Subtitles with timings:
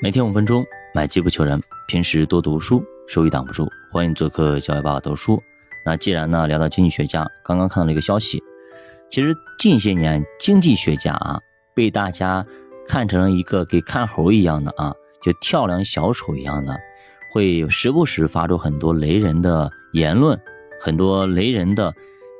[0.00, 1.60] 每天五分钟，买机不求人。
[1.88, 3.68] 平时多读书，收益挡不住。
[3.90, 5.42] 欢迎做客教育爸爸读书。
[5.84, 8.40] 那既然呢聊到经济学家，刚刚看到了一个消息，
[9.10, 11.40] 其实近些年经济学家啊
[11.74, 12.46] 被大家
[12.86, 16.78] 看成了一个给看猴一样的啊，就跳梁小丑一样的，
[17.32, 20.38] 会时不时发出很多雷人的言论，
[20.80, 21.92] 很多雷人的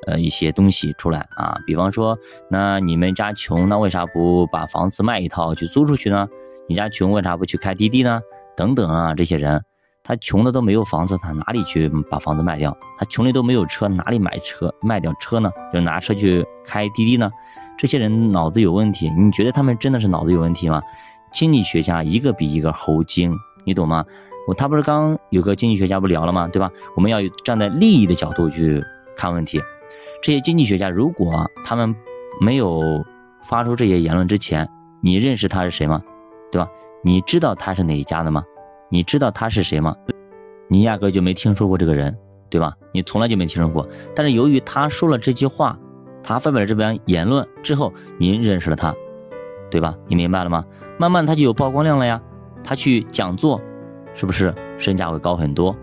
[0.06, 1.58] 呃一些东西出来啊。
[1.66, 2.16] 比方说，
[2.48, 6.28] 那你们家穷，那为啥不把房子卖一套去租出去呢？
[6.68, 8.20] 你家穷，为啥不去开滴滴呢？
[8.54, 9.64] 等等啊，这些人，
[10.04, 12.76] 他穷的都没有房子，他哪里去把房子卖掉？
[12.98, 15.50] 他穷的都没有车，哪里买车卖掉车呢？
[15.72, 17.30] 就拿车去开滴滴呢？
[17.78, 20.82] 这些人脑子有问题，你觉得他们真的是脑子有问题吗？
[21.32, 24.04] 经济学家一个比一个猴精，你懂吗？
[24.46, 26.48] 我他不是刚有个经济学家不聊了吗？
[26.48, 26.70] 对吧？
[26.96, 28.82] 我们要站在利益的角度去
[29.16, 29.58] 看问题。
[30.22, 31.94] 这些经济学家如果他们
[32.40, 33.04] 没有
[33.44, 34.68] 发出这些言论之前，
[35.00, 36.02] 你认识他是谁吗？
[37.02, 38.42] 你知道他是哪一家的吗？
[38.90, 39.94] 你知道他是谁吗？
[40.68, 42.16] 你压根就没听说过这个人，
[42.50, 42.74] 对吧？
[42.92, 43.88] 你从来就没听说过。
[44.14, 45.78] 但是由于他说了这句话，
[46.22, 48.94] 他发表了这篇言论之后，您认识了他，
[49.70, 49.94] 对吧？
[50.06, 50.64] 你明白了吗？
[50.98, 52.20] 慢慢他就有曝光量了呀。
[52.64, 53.60] 他去讲座，
[54.12, 55.74] 是不是身价会高很多？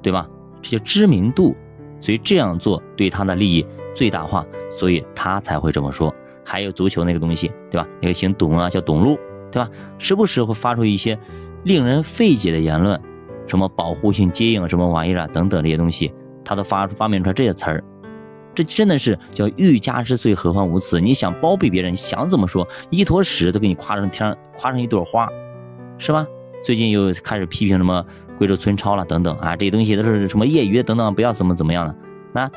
[0.00, 0.28] 对吧？
[0.62, 1.54] 这叫知名度。
[2.00, 6.14] 所以这样做对他的利益最大化，所以他才会这么说。
[6.44, 7.86] 还有足球那个东西，对吧？
[8.00, 9.18] 那个姓董啊，叫董路。
[9.50, 9.68] 对吧？
[9.98, 11.18] 时不时会发出一些
[11.64, 13.00] 令人费解的言论，
[13.46, 16.12] 什么保护性接应什么玩意儿啊等等这些东西，
[16.44, 17.84] 他都发发明出来这些词儿，
[18.54, 21.00] 这真的是叫欲加之罪，何患无辞？
[21.00, 25.28] 你想包庇别人，想怎么说，一坨屎都给你夸成天，夸成一朵花，
[25.98, 26.26] 是吧？
[26.62, 28.04] 最近又开始批评什么
[28.38, 31.94] 贵州村超了等等啊，这些东西都是什么业余的等等，不要怎么怎么样的。
[32.32, 32.50] 那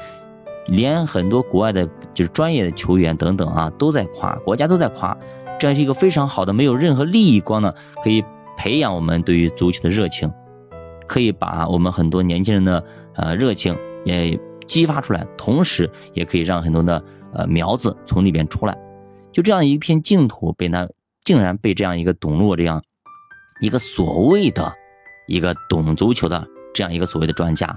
[0.68, 5.18] 连很多国外的，就是专业的球员等等啊，都在夸，国家都在夸。
[5.64, 7.72] 这样是一个非常好的，没有任何利益光呢，
[8.04, 8.22] 可以
[8.58, 10.30] 培养我们对于足球的热情，
[11.08, 12.84] 可以把我们很多年轻人的
[13.16, 17.02] 呃热情也激发出来，同时也可以让很多的
[17.34, 18.78] 呃苗子从里边出来。
[19.32, 20.86] 就这样一片净土，被他
[21.24, 22.84] 竟然被这样一个董路这样
[23.62, 24.70] 一个所谓的
[25.28, 27.74] 一个懂足球的这样一个所谓的专家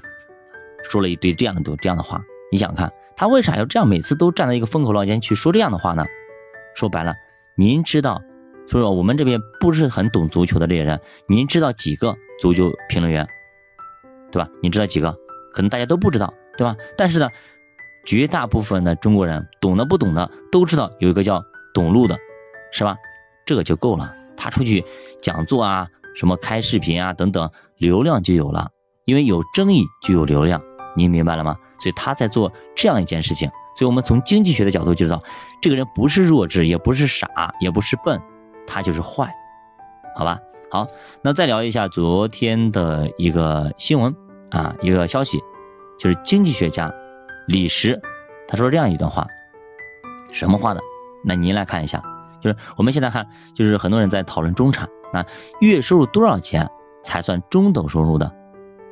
[0.83, 2.21] 说了一堆这样的这样的话。
[2.51, 6.05] 你想看他为啥要这样每次都站在一个风口浪尖去说这样的话呢？
[6.75, 7.15] 说白了。
[7.59, 8.21] 您知道，
[8.69, 13.27] 所以说我们这边不是很懂足球的这些人，您知道几个足球评论员，
[14.31, 14.47] 对吧？
[14.63, 15.11] 你知道几个？
[15.55, 16.77] 可能大家都不知道，对吧？
[16.99, 17.31] 但是呢，
[18.05, 22.19] 绝大部分的中国人懂的不懂的都知道有一个叫董路的，
[22.73, 22.95] 是吧？
[23.47, 24.15] 这个就够了。
[24.37, 24.85] 他出去
[25.23, 28.69] 讲座啊，什么开视频啊等等，流量就有了，
[29.07, 30.61] 因为有争议就有流量，
[30.95, 31.57] 您明白了吗？
[31.81, 33.51] 所以他在做这样一件事情。
[33.77, 35.21] 所以，我们从经济学的角度就知道，
[35.61, 37.29] 这个人不是弱智，也不是傻，
[37.61, 38.21] 也不是笨，
[38.67, 39.31] 他就是坏，
[40.17, 40.39] 好吧？
[40.71, 40.87] 好，
[41.23, 44.15] 那再聊一下昨天的一个新闻
[44.51, 45.39] 啊，一个消息，
[45.99, 46.93] 就是经济学家
[47.47, 48.01] 李石
[48.49, 49.27] 他说这样一段话，
[50.33, 50.81] 什么话呢？
[51.25, 52.03] 那您来看一下，
[52.41, 55.25] 就是我们现在看，就是很多人在讨论中产啊，
[55.61, 56.69] 月收入多少钱
[57.05, 58.33] 才算中等收入的，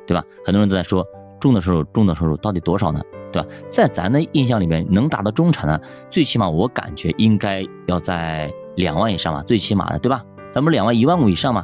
[0.07, 0.23] 对吧？
[0.45, 1.05] 很多人都在说
[1.45, 2.99] 中等收入，中等收入到底多少呢？
[3.31, 3.47] 对吧？
[3.69, 5.79] 在咱的印象里面，能达到中产的，
[6.09, 10.23] 最起码我感觉应该要在两万以上吧，最起码的，对吧？
[10.51, 11.63] 咱们两万一万五以上嘛，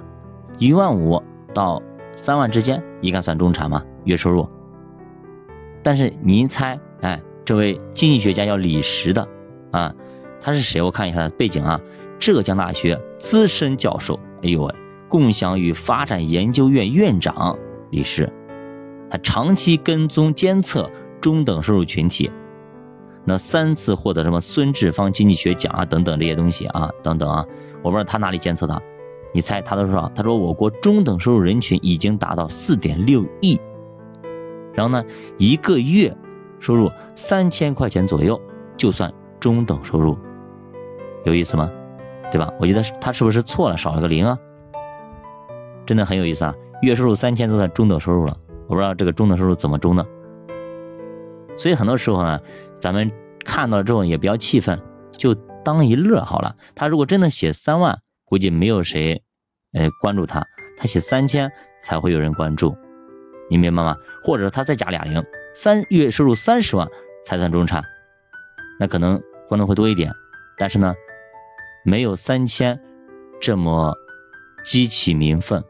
[0.59, 1.19] 一万五
[1.51, 1.81] 到
[2.15, 4.47] 三万之间应该算中产嘛，月收入。
[5.81, 9.27] 但是您猜，哎，这位经济学家叫李石的
[9.71, 9.91] 啊，
[10.39, 10.79] 他是谁？
[10.79, 11.81] 我看一下他的背景啊，
[12.19, 14.75] 浙江大学资深教授，哎呦喂，
[15.09, 17.57] 共享与发展研究院院长
[17.89, 18.31] 李石，
[19.11, 20.89] 他长期跟踪监测。
[21.21, 22.31] 中等收入群体，
[23.25, 27.45] 那三次获得什么孙志芳经济学奖啊等等这些东西啊等等啊，
[27.83, 28.81] 我不知道他哪里监测的，
[29.31, 30.11] 你猜他都说啥？
[30.15, 33.61] 他说我国中等收入人群已经达到四点六亿，
[34.73, 35.05] 然后呢，
[35.37, 36.11] 一个月
[36.59, 38.41] 收入三千块钱左右
[38.75, 40.17] 就算中等收入，
[41.23, 41.71] 有意思吗？
[42.31, 42.51] 对吧？
[42.59, 44.35] 我觉得他是不是错了，少了个零啊？
[45.85, 48.35] 真的很有意思啊，月收入三千都算中等收入了，
[48.71, 50.07] 我不知道这个中等收入怎么中的。
[51.57, 52.39] 所以很多时候呢，
[52.79, 53.11] 咱们
[53.43, 54.81] 看到之后也不要气愤，
[55.17, 56.55] 就当一乐好了。
[56.73, 59.21] 他如果真的写三万，估计没有谁，
[59.73, 60.41] 呃，关注他。
[60.77, 61.51] 他写三千
[61.81, 62.73] 才会有人关注，
[63.49, 63.93] 你明白吗？
[64.23, 65.21] 或者他再加俩零，
[65.53, 66.87] 三月收入三十万
[67.25, 67.83] 才算中产，
[68.79, 70.09] 那可能关注会多一点。
[70.57, 70.95] 但是呢，
[71.83, 72.79] 没有三千
[73.41, 73.93] 这么
[74.63, 75.61] 激起民愤，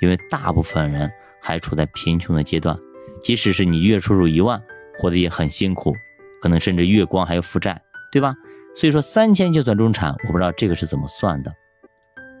[0.00, 1.12] 因为大部分人
[1.42, 2.74] 还处在贫穷的阶段，
[3.20, 4.62] 即使是你月收入一万。
[4.98, 5.94] 活得也很辛苦，
[6.40, 7.80] 可能甚至月光还有负债，
[8.12, 8.34] 对吧？
[8.74, 11.50] 所以说三千就算中产，我不知道这个是怎么算的。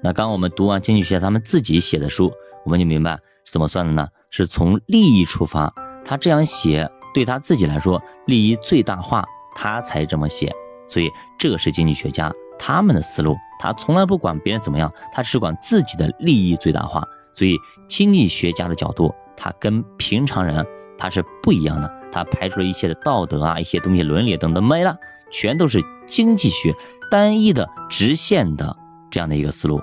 [0.02, 2.30] 那刚刚我们读完经济学家他们自己写的书，
[2.64, 3.14] 我们就明白
[3.46, 4.06] 是怎么算的呢？
[4.28, 5.72] 是从利益出发，
[6.04, 10.52] 他这样写对他自己来说利益最大化，他才这么写。
[10.86, 17.02] 所以这个是经济学家他们的思路，他从来不管别人怎么样，他只管自己的利益最大化。
[17.32, 17.56] 所以
[17.88, 20.66] 经济学家的角度，他跟平常人
[20.98, 24.96] 他是不一样的，他排除了一切的道德啊，一些东西伦理等等没了，
[25.30, 26.74] 全都是经济学
[27.10, 28.76] 单一的直线的
[29.10, 29.80] 这样的一个思路。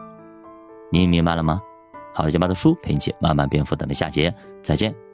[0.92, 1.62] 您明白了吗？
[2.14, 4.32] 好的，就把的书陪你一起慢慢变富，咱们下节
[4.64, 5.09] 再见。